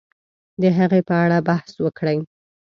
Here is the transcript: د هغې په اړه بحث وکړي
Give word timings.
د 0.61 0.63
هغې 0.77 1.01
په 1.07 1.13
اړه 1.23 1.37
بحث 1.49 1.71
وکړي 1.85 2.17